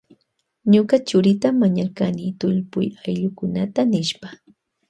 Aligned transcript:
Ñuka 0.71 0.95
churita 1.07 1.47
mañarkani 1.61 2.23
tullpuy 2.39 2.87
ayllukunata 3.05 3.81
nishpa. 3.93 4.27